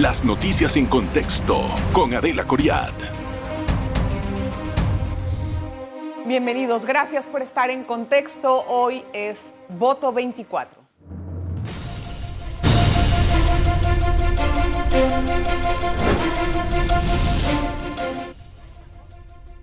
[0.00, 1.60] Las noticias en contexto
[1.92, 2.88] con Adela Coriad.
[6.24, 8.64] Bienvenidos, gracias por estar en contexto.
[8.66, 10.80] Hoy es voto 24.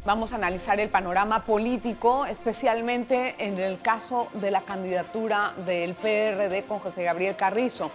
[0.06, 6.64] Vamos a analizar el panorama político, especialmente en el caso de la candidatura del PRD
[6.68, 7.92] con José Gabriel Carrizo.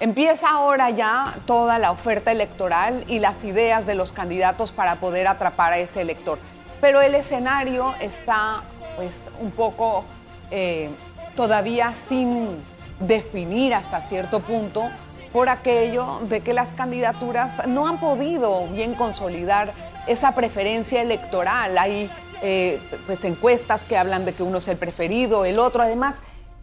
[0.00, 5.26] Empieza ahora ya toda la oferta electoral y las ideas de los candidatos para poder
[5.26, 6.38] atrapar a ese elector.
[6.80, 8.62] Pero el escenario está
[8.94, 10.04] pues un poco
[10.52, 10.90] eh,
[11.34, 12.62] todavía sin
[13.00, 14.88] definir hasta cierto punto
[15.32, 19.72] por aquello de que las candidaturas no han podido bien consolidar
[20.06, 21.76] esa preferencia electoral.
[21.76, 22.08] Hay
[22.40, 25.82] eh, pues, encuestas que hablan de que uno es el preferido, el otro.
[25.82, 26.14] Además,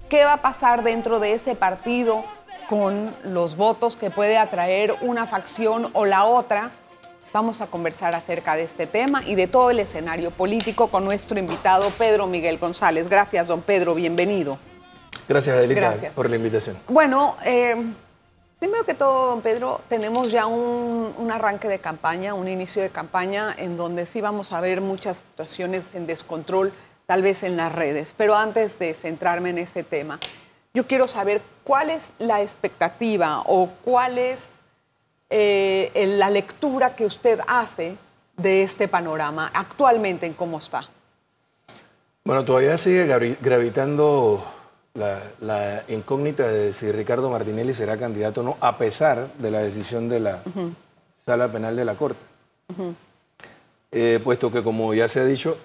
[0.07, 2.23] ¿qué va a pasar dentro de ese partido
[2.67, 6.71] con los votos que puede atraer una facción o la otra?
[7.33, 11.37] Vamos a conversar acerca de este tema y de todo el escenario político con nuestro
[11.37, 13.09] invitado Pedro Miguel González.
[13.09, 14.57] Gracias, don Pedro, bienvenido.
[15.27, 16.77] Gracias, Adelita, por la invitación.
[16.87, 17.75] Bueno, eh,
[18.59, 23.53] Primero que todo, don Pedro, tenemos ya un, arranque de campaña, un inicio de campaña
[23.57, 26.71] en donde sí vamos a ver muchas situaciones en descontrol,
[27.05, 28.15] tal vez en las redes.
[28.17, 30.19] Pero antes de centrarme en ese tema,
[30.75, 34.59] yo quiero saber cuál es la expectativa o cuál es
[35.29, 37.97] eh, la lectura que usted hace
[38.35, 40.87] de este panorama actualmente en cómo está.
[42.25, 43.07] Bueno, todavía sigue
[43.41, 44.43] gravitando
[44.93, 50.09] la, incógnita de si Ricardo Martinelli será candidato o no, a pesar de la decisión
[50.09, 50.43] de la
[51.23, 52.19] sala penal de la Corte.
[53.91, 55.57] Eh, puesto que, como ya se ha dicho,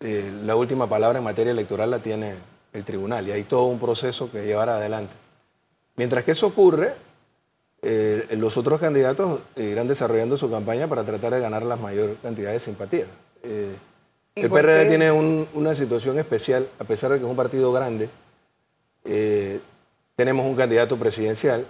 [0.00, 2.36] eh, la última palabra en materia electoral la tiene
[2.72, 5.14] el tribunal y hay todo un proceso que llevar adelante.
[5.96, 6.94] Mientras que eso ocurre,
[7.82, 12.52] eh, los otros candidatos irán desarrollando su campaña para tratar de ganar la mayor cantidad
[12.52, 13.08] de simpatías.
[13.42, 18.08] el PRD tiene una situación especial, a pesar de que es un partido grande,
[19.04, 19.60] eh,
[20.16, 21.66] tenemos un candidato presidencial.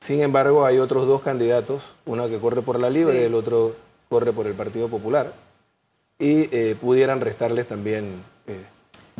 [0.00, 3.76] Sin embargo, hay otros dos candidatos, uno que corre por la Libre y el otro
[4.08, 5.32] corre por el Partido Popular,
[6.18, 8.64] y eh, pudieran restarles también eh,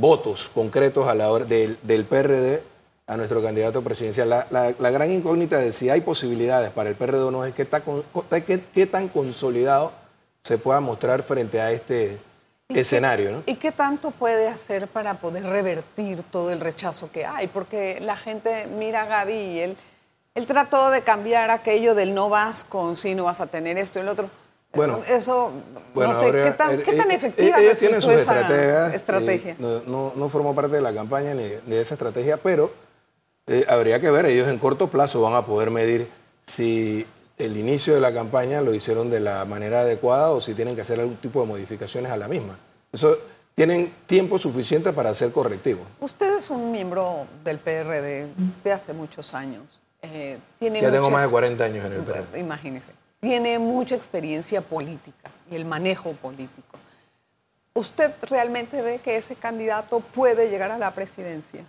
[0.01, 2.63] votos concretos a la hora del, PRD
[3.07, 4.29] a nuestro candidato presidencial.
[4.29, 9.09] La, gran incógnita de si hay posibilidades para el PRD o no es qué tan
[9.09, 9.93] consolidado
[10.43, 12.19] se pueda mostrar frente a este
[12.69, 13.33] escenario.
[13.33, 13.43] ¿no?
[13.47, 17.47] ¿Y qué tanto puede hacer para poder revertir todo el rechazo que hay?
[17.49, 19.77] Porque la gente mira a Gaby y él,
[20.35, 23.99] él trató de cambiar aquello del no vas con sí, no vas a tener esto
[23.99, 24.31] y el otro.
[24.73, 25.51] Bueno, eso,
[25.95, 29.57] no sé, ¿qué tan, ¿qué tan efectiva ella tiene su estrategia.
[29.59, 32.73] No, no, formó parte de la campaña ni, de esa estrategia, pero
[33.47, 36.09] eh, habría que ver, ellos en corto plazo van a poder medir
[36.47, 37.05] si
[37.37, 40.83] el inicio de la campaña lo hicieron de la manera adecuada o si tienen que
[40.83, 42.57] hacer algún tipo de modificaciones a la misma.
[42.93, 43.19] Eso
[43.57, 45.81] tienen tiempo suficiente para hacer correctivo.
[46.01, 48.29] Usted es un miembro del PRD
[48.63, 49.83] de hace muchos años.
[50.03, 52.39] Eh, tiene ya tengo más de 40 años en el PRD.
[52.39, 53.00] Imagínese.
[53.21, 56.79] Tiene mucha experiencia política y el manejo político.
[57.75, 61.65] ¿Usted realmente ve que ese candidato puede llegar a la presidencia?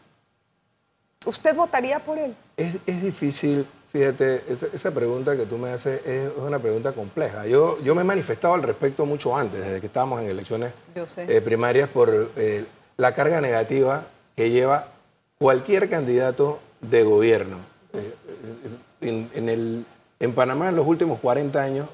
[1.25, 2.35] ¿Usted votaría por él?
[2.57, 4.41] Es, es difícil Fíjate,
[4.73, 7.45] esa, pregunta que tú me haces es una pregunta compleja.
[7.45, 11.41] Yo, yo me he manifestado al respecto mucho antes, desde que estábamos en elecciones eh,
[11.41, 14.87] primarias, por eh, la carga negativa que lleva
[15.37, 17.57] cualquier candidato de gobierno.
[17.91, 18.13] Eh,
[19.01, 19.85] en, el,
[20.21, 21.89] en Panamá en los últimos 40 años,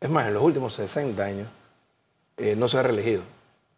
[0.00, 1.48] es más, en los últimos 60 años,
[2.56, 3.22] no se ha reelegido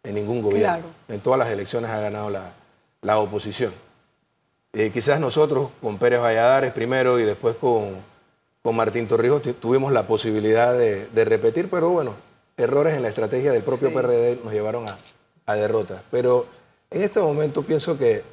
[0.03, 0.85] en ningún gobierno.
[1.07, 2.53] En todas las elecciones ha ganado la,
[3.01, 3.73] la oposición.
[4.73, 7.97] Eh, quizás nosotros con Pérez Valladares primero y después con,
[8.63, 12.15] con Martín Torrijos tuvimos la posibilidad de, repetir, pero bueno,
[12.55, 14.97] errores en la estrategia del propio PRD nos llevaron a,
[15.45, 16.01] a derrotas.
[16.09, 16.45] Pero
[16.89, 18.23] en este momento pienso que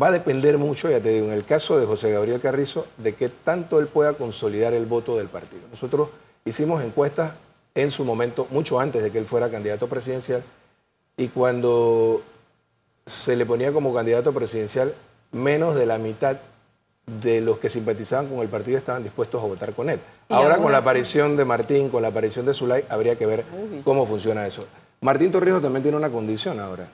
[0.00, 3.14] va a depender mucho, ya te digo, en el caso de José Gabriel Carrizo, de
[3.14, 5.62] que tanto él pueda consolidar el voto del partido.
[5.70, 6.08] Nosotros
[6.44, 7.34] hicimos encuestas
[7.74, 10.42] en su momento, mucho antes de que él fuera candidato presidencial,
[11.16, 12.22] y cuando
[13.06, 14.94] se le ponía como candidato presidencial,
[15.30, 16.38] menos de la mitad
[17.20, 20.00] de los que simpatizaban con el partido estaban dispuestos a votar con él.
[20.28, 23.44] Ahora con la aparición de Martín, con la aparición de Zulay, habría que ver
[23.84, 24.66] cómo funciona eso.
[25.02, 26.88] Martín Torrijos también tiene una condición ahora,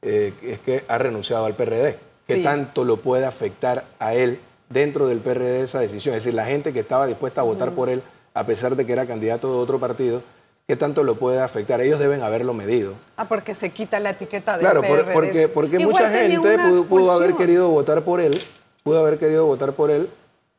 [0.00, 2.11] eh, es que ha renunciado al PRD.
[2.36, 6.14] ¿Qué tanto lo puede afectar a él dentro del PRD esa decisión?
[6.14, 8.02] Es decir, la gente que estaba dispuesta a votar por él,
[8.34, 10.22] a pesar de que era candidato de otro partido,
[10.66, 11.80] ¿qué tanto lo puede afectar?
[11.80, 12.94] Ellos deben haberlo medido.
[13.16, 14.82] Ah, porque se quita la etiqueta de Claro,
[15.12, 16.58] porque, porque mucha gente
[16.88, 18.40] pudo, haber querido votar por él,
[18.82, 20.08] pudo haber querido votar por él,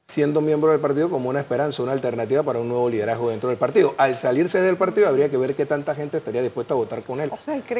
[0.07, 3.57] siendo miembro del partido como una esperanza, una alternativa para un nuevo liderazgo dentro del
[3.57, 3.95] partido.
[3.97, 7.21] Al salirse del partido habría que ver qué tanta gente estaría dispuesta a votar con
[7.21, 7.31] él.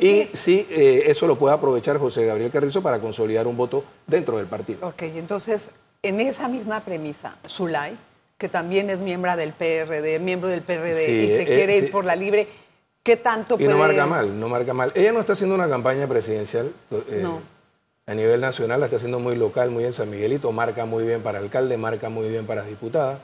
[0.02, 4.38] y si eh, eso lo puede aprovechar José Gabriel Carrizo para consolidar un voto dentro
[4.38, 4.88] del partido.
[4.88, 5.70] Ok, entonces,
[6.02, 7.98] en esa misma premisa, Zulay,
[8.38, 12.04] que también es miembro del PRD, miembro del PRD y se eh, quiere ir por
[12.04, 12.48] la libre,
[13.04, 13.70] ¿qué tanto puede...?
[13.70, 14.92] Y no marca mal, no marca mal.
[14.96, 16.74] Ella no está haciendo una campaña presidencial.
[16.92, 17.53] Eh, no
[18.06, 21.22] a nivel nacional, la está haciendo muy local, muy en San Miguelito, marca muy bien
[21.22, 23.20] para alcalde, marca muy bien para diputada.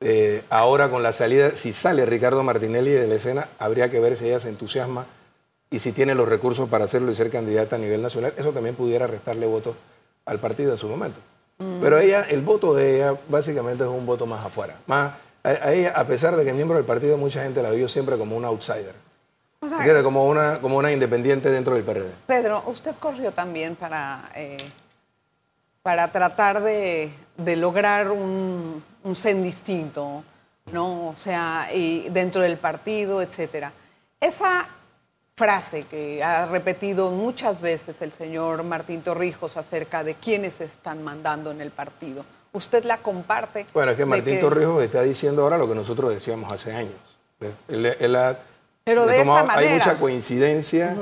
[0.00, 4.16] Eh, ahora con la salida, si sale Ricardo Martinelli de la escena, habría que ver
[4.16, 5.06] si ella se entusiasma
[5.70, 8.34] y si tiene los recursos para hacerlo y ser candidata a nivel nacional.
[8.36, 9.74] Eso también pudiera restarle votos
[10.26, 11.18] al partido en su momento.
[11.58, 11.80] Mm.
[11.80, 14.80] Pero ella, el voto de ella básicamente es un voto más afuera.
[14.86, 18.16] Más, a, ella, a pesar de que miembro del partido, mucha gente la vio siempre
[18.18, 19.07] como un outsider
[20.02, 22.10] como una, como una independiente dentro del PRD.
[22.26, 24.56] Pedro, usted corrió también para, eh,
[25.82, 27.12] para tratar de,
[27.56, 30.22] lograr un, un CEN distinto,
[30.72, 31.08] ¿no?
[31.08, 33.72] O sea, y dentro del partido, etcétera.
[34.20, 34.68] Esa
[35.36, 41.52] frase que ha repetido muchas veces el señor Martín Torrijos acerca de quiénes están mandando
[41.52, 42.24] en el partido.
[42.52, 43.66] ¿Usted la comparte?
[43.72, 46.96] Bueno, es que Martín Torrijos está diciendo ahora lo que nosotros decíamos hace años.
[47.68, 48.36] Él, él ha
[48.88, 49.70] pero de esa manera.
[49.70, 50.96] Hay mucha coincidencia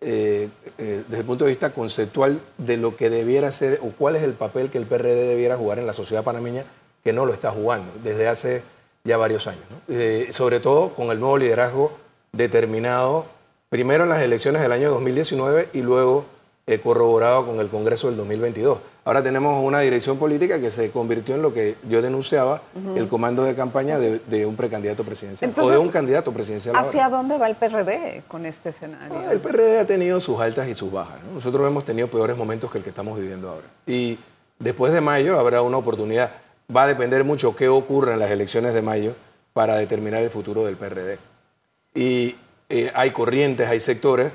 [0.00, 0.48] eh,
[0.78, 4.24] eh, desde el punto de vista conceptual de lo que debiera ser o cuál es
[4.24, 6.64] el papel que el PRD debiera jugar en la sociedad panameña,
[7.04, 8.62] que no lo está jugando desde hace
[9.04, 9.62] ya varios años.
[9.88, 11.92] Eh, sobre todo con el nuevo liderazgo
[12.32, 13.26] determinado,
[13.68, 16.26] primero en las elecciones del año 2019 y luego
[16.82, 18.78] corroborado con el Congreso del 2022.
[19.04, 22.62] Ahora tenemos una dirección política que se convirtió en lo que yo denunciaba,
[22.94, 26.76] el comando de campaña de, un precandidato presidencial o de un candidato presidencial.
[26.76, 29.18] ¿Hacia dónde va el PRD con este escenario?
[29.18, 31.18] Ah, el PRD ha tenido sus altas y sus bajas.
[31.34, 33.66] Nosotros hemos tenido peores momentos que el que estamos viviendo ahora.
[33.86, 34.20] Y
[34.60, 36.30] después de mayo habrá una oportunidad.
[36.74, 39.16] Va a depender mucho qué ocurra en las elecciones de mayo
[39.52, 41.18] para determinar el futuro del PRD.
[41.92, 42.36] Y
[42.68, 44.30] eh, hay corrientes, hay sectores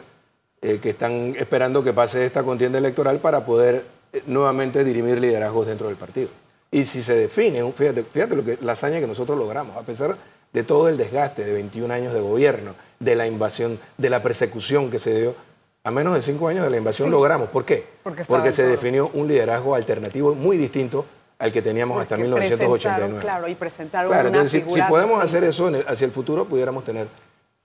[0.62, 5.88] eh, que están esperando que pase esta contienda electoral para poder nuevamente dirimir liderazgos dentro
[5.88, 6.30] del partido.
[6.72, 10.18] Y si se define, fíjate, fíjate lo que, la hazaña que nosotros logramos, a pesar
[10.52, 14.90] de todo el desgaste de 21 años de gobierno, de la invasión, de la persecución
[14.90, 15.36] que se dio,
[15.84, 17.48] a menos de cinco años de la invasión logramos.
[17.50, 17.86] ¿Por qué?
[18.04, 21.06] Porque, se definió un liderazgo alternativo muy distinto
[21.40, 23.20] al que teníamos hasta 1989.
[23.22, 27.08] Claro, y presentaron claro, una entonces, si, podemos hacer eso hacia el futuro, pudiéramos tener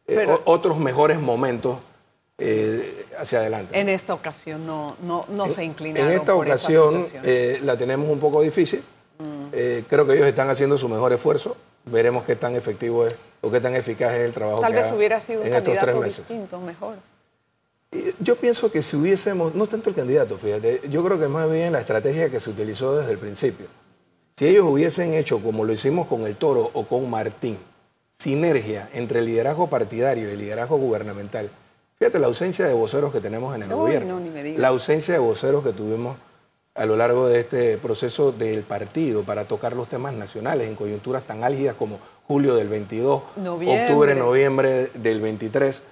[0.07, 1.79] eh, otros mejores momentos
[2.39, 3.79] eh, hacia adelante.
[3.79, 6.11] En esta ocasión no, no, no se inclinaron.
[6.11, 8.83] En esta ocasión eh, la tenemos un poco difícil.
[9.19, 9.47] Mm.
[9.53, 11.57] Eh, creo que ellos están haciendo su mejor esfuerzo.
[11.85, 15.21] Veremos qué tan efectivo es o qué tan eficaz es el trabajo Tal vez hubiera
[15.21, 16.97] sido un candidato distinto, mejor.
[18.21, 21.73] Yo pienso que si hubiésemos, no tanto el candidato, fíjate, yo creo que más bien
[21.73, 23.67] la estrategia que se utilizó desde el principio.
[24.37, 27.59] Si ellos hubiesen hecho como lo hicimos con el Toro o con Martín,
[28.17, 31.51] sinergia entre el liderazgo partidario y el liderazgo gubernamental,
[32.03, 34.21] Fíjate la ausencia de voceros que tenemos en el gobierno,
[34.57, 36.17] la ausencia de voceros que tuvimos
[36.75, 41.23] a lo largo de este proceso del partido para tocar los temas nacionales en coyunturas
[41.23, 45.83] tan álgidas como julio del 22, octubre, noviembre del 23.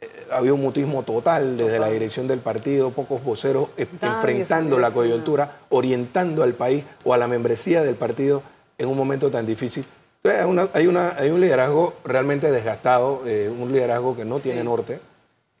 [0.00, 4.90] Eh, había un mutismo total desde la dirección del partido, pocos voceros eh, enfrentando la
[4.90, 8.42] coyuntura, orientando al país o a la membresía del partido
[8.78, 9.84] en un momento tan difícil.
[10.24, 15.11] hay, hay, un liderazgo realmente desgastado, eh, un liderazgo que no tiene norte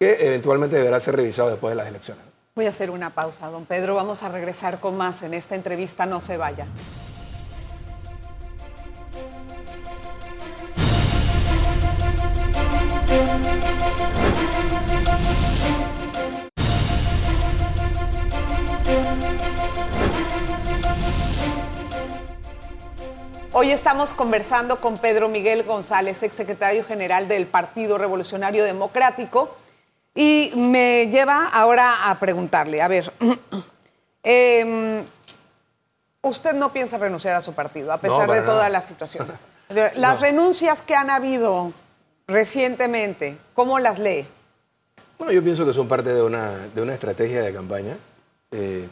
[0.02, 2.24] que eventualmente deberá ser revisado después de las elecciones.
[2.56, 3.94] Voy a hacer una pausa, don Pedro.
[3.94, 6.06] Vamos a regresar con más en esta entrevista.
[6.06, 6.66] No se vaya.
[23.52, 29.62] Hoy estamos conversando con Pedro Miguel González, exsecretario general del Partido Revolucionario Democrático.
[30.14, 33.12] Y me lleva ahora a preguntarle, a ver,
[34.22, 35.04] em,
[36.20, 39.26] usted no piensa renunciar a su partido, a pesar de toda la situación.
[39.96, 41.72] Las renuncias que han habido
[42.26, 44.28] recientemente, ¿cómo las lee?
[45.18, 47.96] Bueno, yo pienso que son parte de una, de una estrategia de campaña.
[48.50, 48.88] Eh,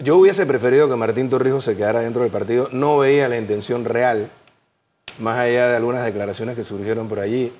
[0.00, 2.68] yo hubiese preferido que Martín Torrijos se quedara dentro del partido.
[2.72, 4.30] No veía la intención real,
[5.18, 7.52] más allá de algunas declaraciones que surgieron por allí,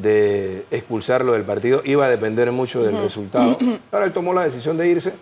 [0.00, 3.58] de expulsarlo del partido iba a depender mucho del resultado.
[3.90, 5.12] Ahora él tomó la decisión de irse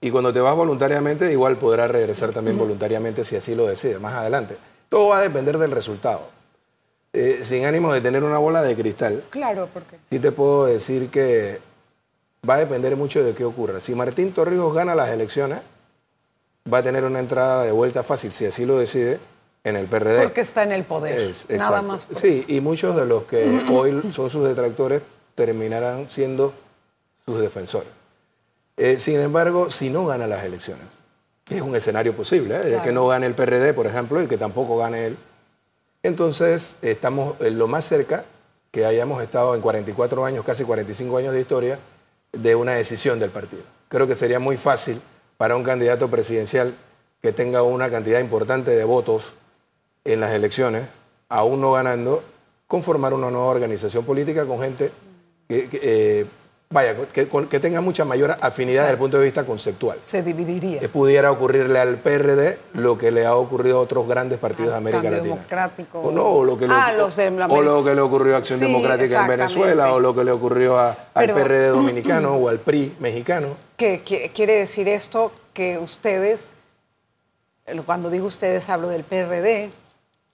[0.00, 4.14] y cuando te vas voluntariamente igual podrá regresar también voluntariamente si así lo decide más
[4.14, 4.56] adelante.
[4.88, 6.28] Todo va a depender del resultado.
[7.12, 9.24] Eh, sin ánimo de tener una bola de cristal.
[9.30, 9.96] Claro, porque.
[10.08, 11.60] Sí te puedo decir que
[12.48, 13.80] va a depender mucho de qué ocurra.
[13.80, 15.60] Si Martín Torrijos gana las elecciones,
[16.72, 19.18] va a tener una entrada de vuelta fácil, si así lo decide,
[19.64, 20.22] en el PRD.
[20.22, 22.06] Porque está en el poder, nada más.
[22.14, 25.02] sí, y muchos de los que hoy son sus detractores
[25.34, 26.52] terminarán siendo
[27.24, 27.90] sus defensores.
[28.76, 30.86] Eh, sin embargo, si no gana las elecciones,
[31.48, 32.80] es un escenario posible, ¿eh?
[32.82, 35.16] que no gane el PRD, por ejemplo, y que tampoco gane él,
[36.02, 38.24] entonces estamos en lo más cerca
[38.70, 41.78] que hayamos estado en 44 años, casi 45 años de historia,
[42.32, 43.62] de una decisión del partido.
[43.88, 45.00] Creo que sería muy fácil
[45.36, 46.74] para un candidato presidencial
[47.20, 49.34] que tenga una cantidad importante de votos
[50.04, 50.88] en las elecciones,
[51.28, 52.22] aún no ganando,
[52.66, 54.92] conformar una nueva organización política con gente
[55.48, 56.26] que, eh,
[56.70, 57.26] vaya, que,
[57.58, 59.98] tenga mucha mayor afinidad desde el punto de vista conceptual.
[60.00, 60.78] Se dividiría.
[60.78, 64.76] Que pudiera ocurrirle al PRD lo que le ha ocurrido a otros grandes partidos de
[64.78, 65.34] América Latina.
[65.34, 65.98] Democrático.
[66.00, 66.94] O no, o lo que le, ah,
[67.48, 70.78] o, lo que le ocurrió a Acción Democrática en Venezuela, o lo que le ocurrió
[70.78, 73.56] al PRD dominicano o al PRI mexicano.
[73.76, 74.02] ¿Qué
[74.32, 75.32] quiere decir esto?
[75.52, 76.52] Que ustedes,
[77.84, 79.70] cuando digo ustedes hablo del PRD,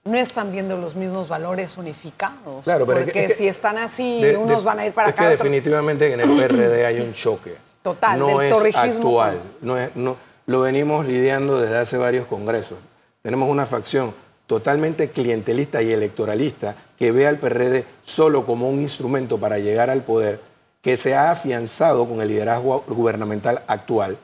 [0.07, 2.63] no están viendo los mismos valores unificados.
[2.63, 5.23] Claro, pero porque si están así, unos van a ir para acá.
[5.23, 7.55] Es que definitivamente en el PRD hay un choque.
[7.81, 9.39] Total, no es actual.
[9.61, 12.77] No es, no, lo venimos lidiando desde hace varios congresos.
[13.21, 14.13] Tenemos una facción
[14.45, 20.03] totalmente clientelista y electoralista que ve al PRD solo como un instrumento para llegar al
[20.03, 20.39] poder,
[20.81, 24.17] que se ha afianzado con el liderazgo gubernamental actual.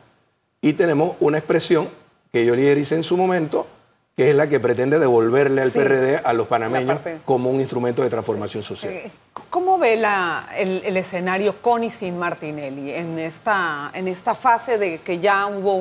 [0.62, 1.90] Y tenemos una expresión
[2.32, 3.68] que yo lidericé en su momento,
[4.16, 8.10] que es la que pretende devolverle al PRD a los panameños como un instrumento de
[8.10, 8.94] transformación social.
[8.94, 9.12] Eh,
[9.50, 15.00] ¿Cómo ve la, el, escenario con y sin Martinelli en esta, en esta fase de
[15.00, 15.76] que ya hubo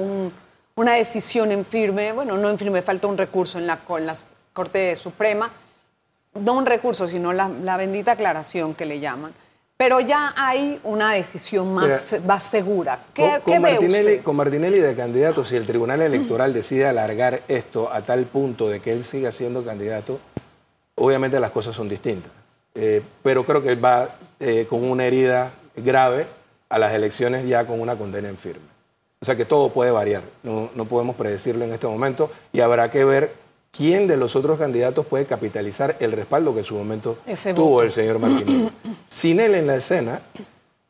[0.75, 4.17] una decisión en firme, bueno, no en firme, falta un recurso en la, con la
[4.55, 5.51] Corte Suprema,
[6.35, 9.35] no un recurso, sino la, la bendita aclaración que le llaman,
[9.83, 13.01] pero ya hay una decisión más, más segura.
[13.13, 18.03] ¿Qué, con, Martinelli, con Martinelli de candidato, si el Tribunal Electoral decide alargar esto a
[18.03, 20.21] tal punto de que él siga siendo candidato,
[20.95, 22.31] obviamente las cosas son distintas.
[22.77, 26.29] Eh, pero creo que él va eh, con una herida grave
[26.69, 28.69] a las elecciones ya con una condena en firme.
[29.21, 32.89] O sea que todo puede variar, no, no podemos predecirlo en este momento y habrá
[32.89, 33.33] que ver
[33.73, 37.19] ¿quién de los otros candidatos puede capitalizar el respaldo que en su momento
[37.57, 38.71] tuvo el señor Martínez?
[39.09, 40.23] Sin él en la escena,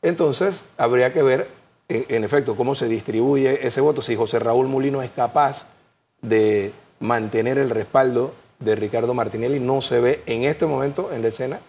[0.02, 1.48] entonces habría que ver,
[1.88, 5.66] en, efecto, cómo se distribuye ese voto, si José Raúl Mulino es capaz
[6.20, 11.28] de mantener el respaldo de Ricardo Martinelli, no se ve en este momento en la
[11.28, 11.60] escena.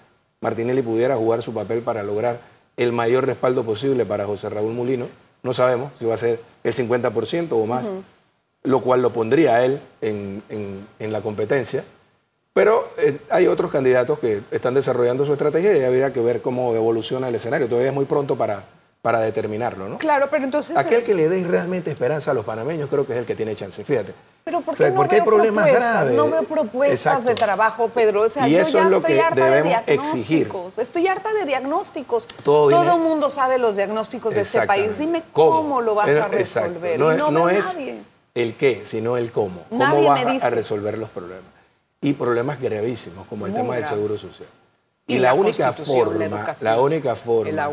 [0.41, 2.41] Martinelli pudiera jugar su papel para lograr
[2.75, 5.07] el mayor respaldo posible para José Raúl Mulino.
[5.41, 7.85] No sabemos si va a ser el 50% o más
[8.63, 11.83] lo cual lo pondría a él en, la competencia.
[12.53, 16.75] Pero eh, hay otros candidatos que están desarrollando su estrategia y habría que ver cómo
[16.75, 17.67] evoluciona el escenario.
[17.67, 18.63] Todavía es muy pronto para,
[19.01, 19.97] para determinarlo, ¿no?
[19.97, 20.77] Claro, pero entonces...
[20.77, 23.35] Aquel eh, que le dé realmente esperanza a los panameños creo que es el que
[23.35, 24.13] tiene chance, fíjate.
[24.43, 26.15] Pero ¿por qué no porque hay problemas graves.
[26.15, 28.27] No veo propuestas de trabajo, Pedro.
[28.45, 30.49] y eso es lo que debemos exigir.
[30.77, 32.27] Estoy harta de diagnósticos.
[32.43, 34.97] Todo, el mundo sabe los diagnósticos de este país.
[34.97, 36.99] Dime cómo, lo vas a resolver.
[36.99, 39.63] No, y no, es, nadie el qué, sino el cómo.
[39.69, 41.51] ¿Cómo vas a resolver los problemas?
[42.01, 44.49] Y problemas gravísimos, como el tema del seguro social.
[45.07, 47.69] Y, la, única forma, la, única forma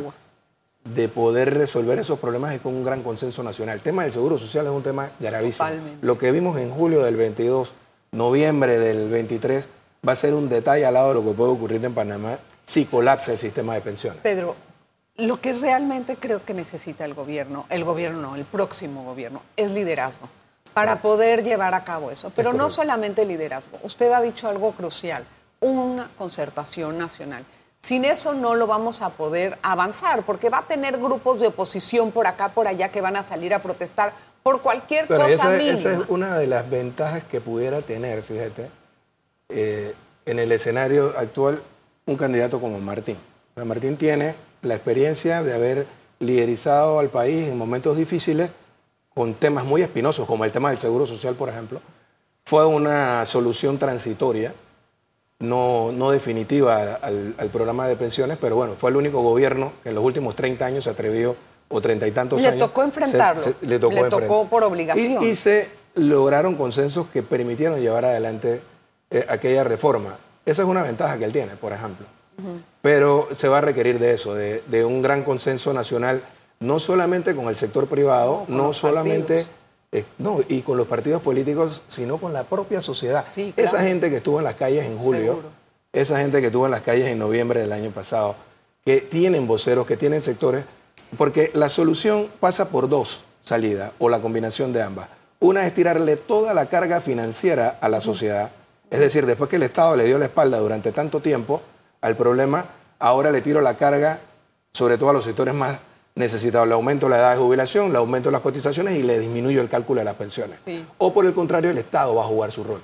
[0.84, 3.76] de poder resolver esos problemas es con un gran consenso nacional.
[3.76, 5.68] El tema del seguro social es un tema gravísimo.
[6.02, 7.72] Lo que vimos en julio del 22,
[8.12, 9.68] noviembre del 23,
[10.06, 12.84] va a ser un detalle al lado de lo que puede ocurrir en Panamá si
[12.84, 14.20] colapsa el sistema de pensiones.
[14.22, 14.56] Pedro,
[15.16, 20.28] lo que realmente creo que necesita el gobierno, el gobierno, el próximo gobierno, es liderazgo
[20.74, 22.30] para poder llevar a cabo eso.
[22.34, 23.78] Pero no solamente liderazgo.
[23.82, 25.24] Usted ha dicho algo crucial,
[25.60, 27.44] una concertación nacional.
[27.82, 32.12] Sin eso no lo vamos a poder avanzar, porque va a tener grupos de oposición
[32.12, 34.12] por acá, por allá, que van a salir a protestar
[34.42, 38.70] por cualquier cosa esa, Esa es una de las ventajas que pudiera tener, fíjate,
[39.48, 39.94] eh,
[40.26, 41.62] en el escenario actual,
[42.06, 43.18] un candidato como Martín.
[43.56, 45.86] Martín tiene la experiencia de haber
[46.18, 48.50] liderizado al país en momentos difíciles
[49.14, 51.80] con temas muy espinosos, como el tema del seguro social, por ejemplo,
[52.44, 54.54] fue una solución transitoria,
[55.40, 59.94] no, no definitiva al, programa de pensiones, pero bueno, fue el único gobierno que en
[59.94, 61.36] los últimos 30 años se atrevió,
[61.72, 62.54] o treinta y tantos años.
[62.54, 63.42] Le tocó enfrentarlo.
[63.60, 65.22] le tocó, por obligación.
[65.22, 68.60] Y, se lograron consensos que permitieron llevar adelante
[69.10, 70.18] eh, aquella reforma.
[70.44, 72.06] Esa es una ventaja que él tiene, por ejemplo.
[72.82, 76.22] Pero se va a requerir de eso, de, de un gran consenso nacional
[76.60, 79.46] no solamente con el sector privado, no, solamente...
[79.92, 83.26] Eh, no, y con los partidos políticos, sino con la propia sociedad.
[83.56, 85.40] Esa gente que estuvo en las calles en julio,
[85.92, 88.36] esa gente que estuvo en las calles en noviembre del año pasado,
[88.84, 90.64] que tienen voceros, que tienen sectores,
[91.18, 95.08] porque la solución pasa por dos salidas, o la combinación de ambas.
[95.40, 98.52] Una es tirarle toda la carga financiera a la sociedad.
[98.90, 101.62] Es decir, después que el Estado le dio la espalda durante tanto tiempo
[102.00, 102.66] al problema,
[103.00, 104.20] ahora le tiro la carga
[104.72, 105.80] sobre todo a los sectores más
[106.20, 106.68] necesitados.
[106.68, 110.00] Le aumento la edad de jubilación, le aumento las cotizaciones y le disminuyo el cálculo
[110.00, 110.60] de las pensiones.
[110.98, 112.80] O por el contrario, el Estado va a jugar su rol.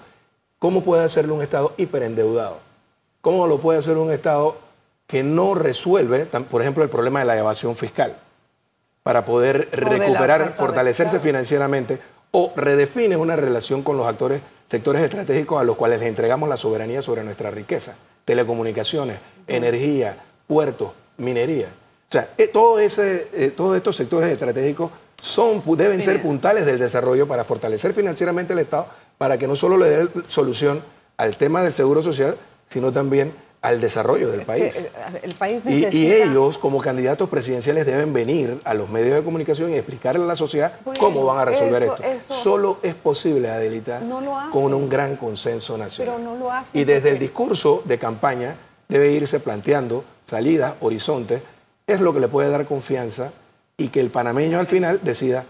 [0.59, 2.59] ¿Cómo puede hacerlo un Estado hiperendeudado?
[3.21, 4.57] ¿Cómo lo puede hacer un Estado
[5.07, 8.17] que no resuelve, por ejemplo, el problema de la evasión fiscal?
[9.03, 12.01] Para poder recuperar, fortalecerse financieramente
[12.33, 16.57] o redefine una relación con los actores, sectores estratégicos a los cuales les entregamos la
[16.57, 21.69] soberanía sobre nuestra riqueza, telecomunicaciones, energía, puertos, minería.
[22.09, 26.79] O sea, eh, todo ese, eh, todos estos sectores estratégicos son, deben ser puntales del
[26.79, 28.87] desarrollo para fortalecer financieramente el Estado,
[29.19, 30.83] para que no solo le dé solución
[31.17, 32.37] al tema del seguro social,
[32.69, 34.77] sino también al desarrollo del país.
[34.77, 39.73] Eh, el país y, ellos, como candidatos presidenciales, deben venir a los medios de comunicación
[39.73, 42.33] y explicarle a la sociedad cómo van a resolver esto.
[42.33, 44.01] Solo es posible, Adelita,
[44.53, 46.15] con un gran consenso nacional.
[46.15, 48.57] Pero no lo y desde el discurso de campaña
[48.89, 51.43] debe irse planteando salidas, horizontes,
[51.87, 53.33] es lo que le puede dar confianza
[53.77, 55.45] y que el panameño al final decida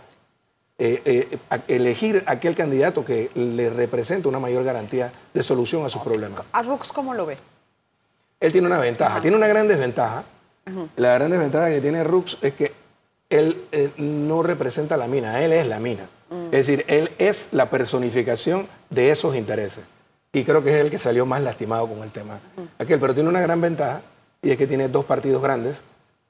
[0.78, 1.38] eh, eh,
[1.68, 6.42] elegir aquel candidato que le represente una mayor garantía de solución a sus problemas.
[6.52, 7.38] ¿A Rux cómo lo ve?
[8.40, 10.24] Él tiene una ventaja, tiene una gran desventaja.
[10.96, 12.74] La gran desventaja que tiene Rux es que
[13.30, 16.08] él eh, no representa la mina, él es la mina.
[16.28, 16.46] Mm.
[16.46, 19.84] Es decir, él es la personificación de esos intereses.
[20.32, 22.40] Y creo que es el que salió más lastimado con el tema.
[22.56, 22.82] Mm.
[22.82, 24.02] Aquel, pero tiene una gran ventaja
[24.42, 25.80] y es que tiene dos partidos grandes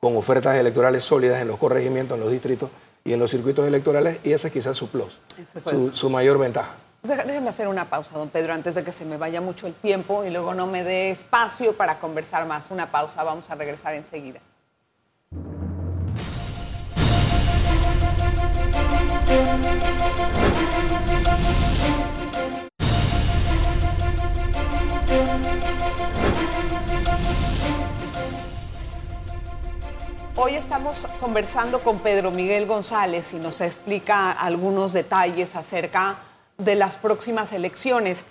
[0.01, 2.71] con ofertas electorales sólidas en los corregimientos, en los distritos
[3.05, 5.21] y en los circuitos electorales, y esa es quizás su plus,
[5.93, 6.75] su, mayor ventaja.
[7.03, 10.25] Déjeme hacer una pausa, don Pedro, antes de que se me vaya mucho el tiempo
[10.25, 12.71] y luego no me dé espacio para conversar más.
[12.71, 14.41] Una pausa, vamos a regresar enseguida.
[30.39, 36.19] Hoy estamos conversando con Pedro Miguel González y nos explica algunos detalles acerca
[36.59, 38.23] de las próximas elecciones.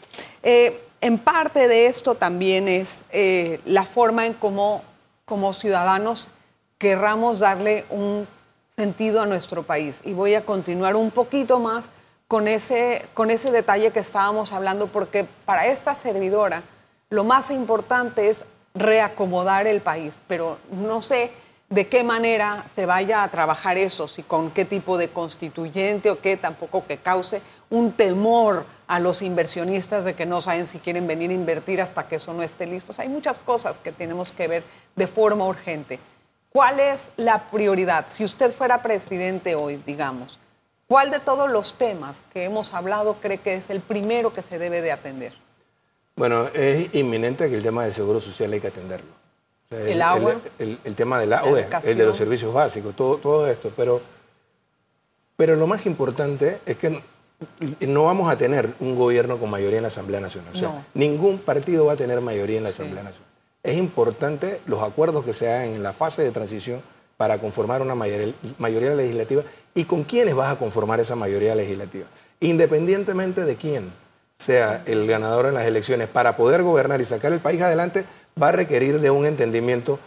[0.43, 4.83] Eh, en parte de esto también es eh, la forma en cómo
[5.25, 6.29] como ciudadanos
[6.77, 8.27] querramos darle un
[8.75, 9.95] sentido a nuestro país.
[10.03, 11.89] Y voy a continuar un poquito más
[12.27, 16.61] con ese, con ese detalle que estábamos hablando, porque para esta servidora
[17.09, 21.31] lo más importante es reacomodar el país, pero no sé
[21.69, 26.19] de qué manera se vaya a trabajar eso, si con qué tipo de constituyente o
[26.19, 31.08] qué, tampoco que cause un temor a los inversionistas de que no saben si quieren
[31.08, 32.93] venir a invertir hasta que eso no esté listo.
[32.99, 34.63] hay muchas cosas que tenemos que ver
[34.95, 35.99] de forma urgente.
[36.49, 38.06] ¿Cuál es la prioridad?
[38.10, 40.39] Si usted fuera presidente hoy, digamos,
[40.88, 44.60] ¿cuál de todos los temas que hemos hablado cree que es el primero que se
[44.60, 45.34] debe de atender?
[46.15, 49.24] Bueno, es inminente que el tema del seguro social hay que atenderlo
[49.71, 50.36] el, agua.
[50.60, 53.71] El, tema del agua, el de los servicios básicos, todo, todo esto.
[53.75, 54.01] Pero,
[55.36, 57.01] pero lo más importante es que
[57.82, 60.54] no vamos a tener un gobierno con mayoría en la Asamblea Nacional.
[60.54, 63.30] O sea, ningún partido va a tener mayoría en la Asamblea Nacional.
[63.63, 66.82] Es importante los acuerdos que se hagan en la fase de transición
[67.17, 72.06] para conformar una mayoría, mayoría legislativa y con quiénes vas a conformar esa mayoría legislativa.
[72.39, 73.91] Independientemente de quién
[74.38, 78.06] sea el ganador en las elecciones, para poder gobernar y sacar el país adelante,
[78.41, 80.00] va a requerir de un entendimiento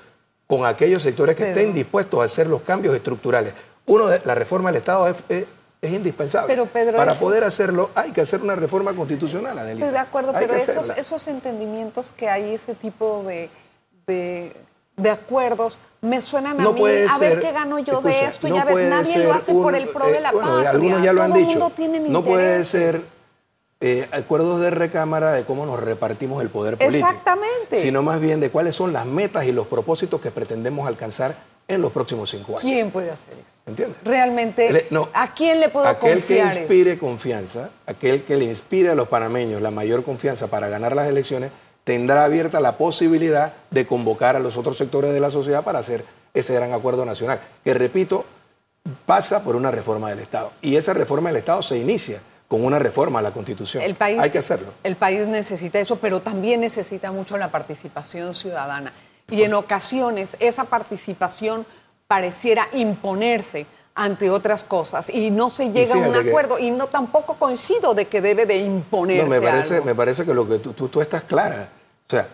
[0.46, 3.54] con aquellos sectores que estén dispuestos a hacer los cambios estructurales.
[3.86, 5.46] Uno, la reforma del Estado es,
[5.82, 6.56] indispensable.
[6.96, 9.86] Para poder hacerlo hay que hacer una reforma constitucional, Adelita.
[9.86, 13.50] Estoy de acuerdo, pero esos, entendimientos que hay, ese tipo de,
[14.06, 18.64] de, acuerdos, me suenan a mí, a ver qué gano yo de esto, y a
[18.64, 20.70] ver, nadie lo hace por el pro de la eh, patria.
[20.70, 21.72] Algunos ya lo han dicho.
[22.08, 23.17] no puede ser
[23.80, 27.06] eh, acuerdos de recámara de cómo nos repartimos el poder político.
[27.06, 27.76] Exactamente.
[27.76, 31.36] Sino más bien de cuáles son las metas y los propósitos que pretendemos alcanzar
[31.68, 32.62] en los próximos cinco años.
[32.62, 33.52] ¿Quién puede hacer eso?
[33.66, 33.98] ¿Entiendes?
[34.02, 36.48] Realmente, ¿a quién le puedo aquel confiar?
[36.48, 40.68] Aquel que inspire confianza, aquel que le inspire a los panameños la mayor confianza para
[40.68, 41.52] ganar las elecciones,
[41.84, 46.04] tendrá abierta la posibilidad de convocar a los otros sectores de la sociedad para hacer
[46.32, 48.24] ese gran acuerdo nacional, que repito,
[49.06, 50.52] pasa por una reforma del Estado.
[50.62, 53.84] Y esa reforma del Estado se inicia con una reforma a la Constitución.
[54.00, 54.72] Hay que hacerlo.
[54.82, 58.92] El país necesita eso, pero también necesita mucho la participación ciudadana.
[59.30, 61.66] Y en ocasiones esa participación
[62.06, 67.34] pareciera imponerse ante otras cosas y no se llega a un acuerdo y no tampoco
[67.34, 69.24] coincido de que debe de imponerse.
[69.24, 71.68] No, me parece, me parece que lo que tú, tú, tú estás clara.
[72.06, 72.28] O sea,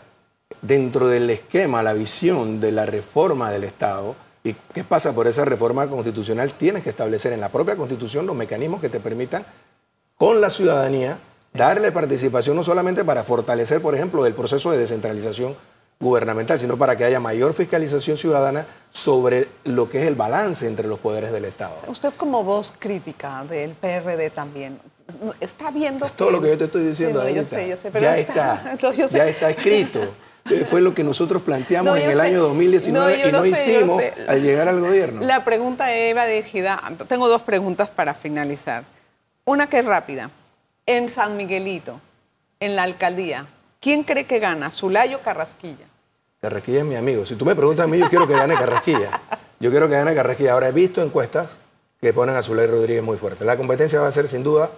[0.62, 4.14] dentro del esquema, la visión de la reforma del Estado,
[4.46, 6.52] ¿Y qué pasa por esa reforma constitucional?
[6.52, 9.46] Tienes que establecer en la propia constitución los mecanismos que te permitan
[10.16, 11.18] con la ciudadanía,
[11.52, 15.56] darle participación no solamente para fortalecer, por ejemplo, el proceso de descentralización
[16.00, 20.88] gubernamental, sino para que haya mayor fiscalización ciudadana sobre lo que es el balance entre
[20.88, 21.76] los poderes del Estado.
[21.86, 24.78] Usted como voz crítica del PRD también,
[25.40, 26.06] está viendo...
[26.06, 28.16] Es todo lo que yo te estoy diciendo, sí, yo sé, yo sé, pero ya
[28.16, 28.76] está,
[29.10, 30.00] ya está escrito.
[30.66, 34.78] Fue lo que nosotros planteamos en el año 2019 y no hicimos al llegar al
[34.78, 35.22] gobierno.
[35.22, 38.84] La pregunta Eva dirigida, tengo dos preguntas para finalizar.
[39.46, 40.30] Una que es rápida.
[40.86, 42.00] En San Miguelito,
[42.60, 43.46] en la alcaldía,
[43.80, 45.86] ¿quién cree que gana, Zulayo o Carrasquilla?
[46.40, 47.24] Carrasquilla es mi amigo.
[47.24, 49.20] Si tú me preguntas a mí, yo quiero que gane Carrasquilla.
[49.60, 50.52] Yo quiero que gane Carrasquilla.
[50.52, 51.58] Ahora he visto encuestas
[52.00, 53.44] que ponen a Zulay Rodríguez muy fuerte.
[53.44, 54.70] La competencia va a ser sin duda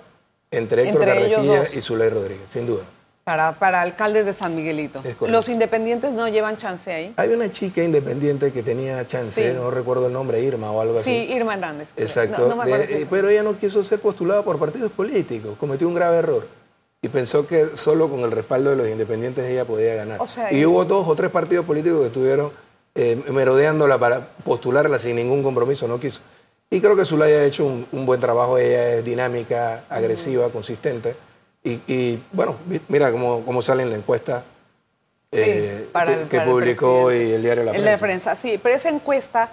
[0.50, 2.84] entre Héctor Carrasquilla y Zulay Rodríguez, sin duda.
[3.26, 5.02] Para, para alcaldes de San Miguelito.
[5.22, 7.12] ¿Los independientes no llevan chance ahí?
[7.16, 11.10] Hay una chica independiente que tenía chance, no recuerdo el nombre, Irma o algo así.
[11.10, 11.88] Sí, Irma Hernández.
[11.96, 12.56] Exacto.
[13.10, 16.46] pero ella no quiso ser postulada por partidos políticos, cometió un grave error.
[17.02, 20.20] Y pensó que solo con el respaldo de los independientes ella podía ganar.
[20.52, 22.52] y hubo dos o tres partidos políticos que estuvieron
[22.94, 26.20] eh, merodeándola para postularla sin ningún compromiso, no quiso.
[26.70, 31.25] Y creo que Zulay ha hecho un, buen trabajo, ella es dinámica, agresiva, consistente
[31.66, 32.56] y, bueno,
[32.88, 34.44] mira cómo, cómo sale en la encuesta
[35.32, 35.88] eh,
[36.30, 37.90] que, publicó y el diario La Prensa.
[37.90, 39.50] La prensa, sí, pero esa encuesta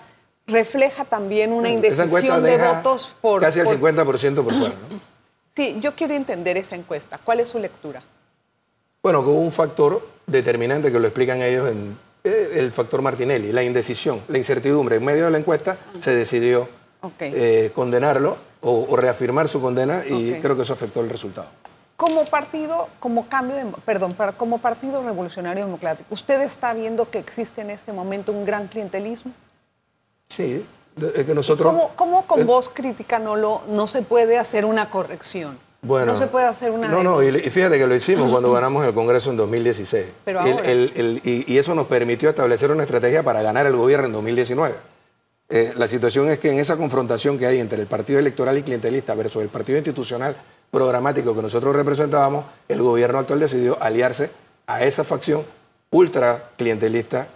[0.48, 3.42] refleja también una indecisión de votos por...
[3.42, 5.14] Casi el 50% por fuera, ¿no?
[5.56, 7.20] Sí, yo quiero entender esa encuesta.
[7.24, 8.02] ¿Cuál es su lectura?
[9.04, 13.62] Bueno, hubo un factor determinante que lo explican ellos en eh, el factor Martinelli, la
[13.62, 14.96] indecisión, la incertidumbre.
[14.96, 16.68] En medio de la encuesta se decidió
[17.20, 21.50] eh, condenarlo o, reafirmar su condena y creo que eso afectó el resultado.
[21.96, 27.20] Como partido, como cambio de, perdón, para, como partido revolucionario democrático, ¿usted está viendo que
[27.20, 29.32] existe en este momento un gran clientelismo?
[30.28, 30.66] Sí,
[31.16, 31.74] es que nosotros.
[31.96, 35.60] ¿Cómo, con voz crítica no lo, no se puede hacer una corrección?
[35.84, 36.88] Bueno, no se puede hacer una.
[36.88, 40.06] No, no, y, fíjate que lo hicimos cuando ganamos el Congreso en 2016.
[40.24, 40.64] Pero ahora...
[40.66, 44.76] y, eso nos permitió establecer una estrategia para ganar el gobierno en 2019.
[45.50, 48.64] Eh, la situación es que en esa confrontación que hay entre el partido electoral y
[48.64, 50.38] clientelista versus el partido institucional
[50.74, 54.32] programático que nosotros representábamos, el gobierno actual decidió aliarse
[54.66, 55.46] a esa facción
[55.92, 57.28] ultra clientelista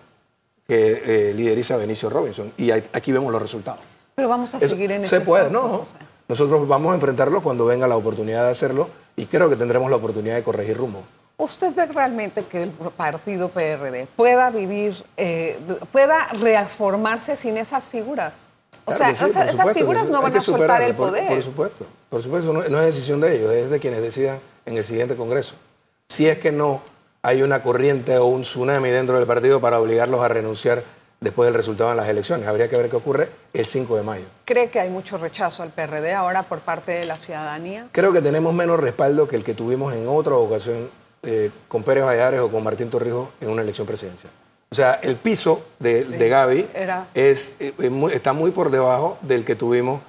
[0.67, 2.51] que eh, lideriza Benicio Robinson.
[2.57, 3.81] Y aquí vemos los resultados.
[4.15, 5.85] Pero vamos a seguir en ese Se puede, no.
[6.27, 9.97] Nosotros vamos a enfrentarlo cuando venga la oportunidad de hacerlo y creo que tendremos la
[9.97, 11.03] oportunidad de corregir rumbo.
[11.37, 15.59] ¿Usted ve realmente que el partido PRD pueda vivir, eh,
[15.91, 18.33] pueda reformarse sin esas figuras?
[18.87, 21.27] O sea, esas, figuras no van a soltar el poder.
[21.27, 24.83] Por, supuesto, por supuesto, no, es decisión de ellos, es de quienes decidan en el
[24.85, 25.55] siguiente Congreso.
[26.07, 26.81] Si es que no
[27.21, 30.85] hay una corriente o un tsunami dentro del partido para obligarlos a renunciar
[31.19, 32.47] después del resultado en las elecciones.
[32.47, 34.25] Habría que ver qué ocurre el 5 de mayo.
[34.45, 37.89] ¿Cree que hay mucho rechazo al PRD ahora por parte de la ciudadanía?
[37.91, 40.89] Creo que tenemos menos respaldo que el que tuvimos en otra ocasión
[41.23, 44.31] eh, con Pérez Vallares o con Martín Torrijos en una elección presidencial.
[44.69, 46.67] O sea, el piso de, Gaby
[47.13, 47.73] es, eh,
[48.13, 50.01] está muy por debajo del que tuvimos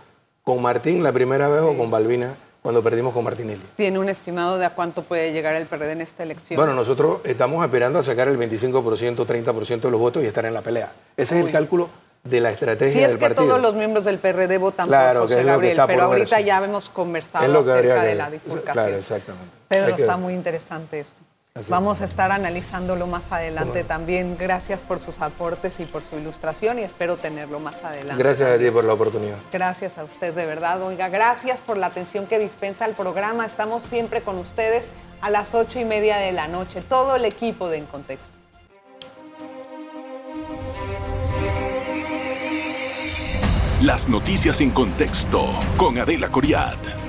[0.43, 3.63] con Martín la primera vez o con Balbina cuando perdimos con Martinelli.
[3.77, 6.57] ¿Tiene un estimado de a cuánto puede llegar el PRD en esta elección?
[6.57, 10.55] Bueno, nosotros estamos esperando a sacar el 25%, 30% de los votos y estar en
[10.55, 10.93] la pelea.
[11.17, 11.89] Ese es el cálculo
[12.25, 13.29] de la estrategia del partido.
[13.29, 16.65] Si es que todos los miembros del PRD votan por José Gabriel, pero ahorita ya
[16.65, 18.73] hemos conversado acerca de la difulcación.
[18.73, 19.51] Claro, exactamente.
[19.69, 21.23] Pedro, está muy interesante esto.
[21.69, 24.37] Vamos a estar analizándolo más adelante también.
[24.39, 28.23] Gracias por sus aportes y por su ilustración y espero tenerlo más adelante.
[28.23, 29.39] Gracias a ti por la oportunidad.
[29.53, 31.09] Gracias a usted de verdad, oiga.
[31.09, 33.47] Gracias por la atención que dispensa el programa.
[33.47, 34.91] Estamos siempre con ustedes
[35.21, 36.83] a las ocho y media de la noche.
[36.83, 38.39] Todo el equipo de En Contexto.
[43.83, 47.08] Las noticias en contexto con Adela Coriad.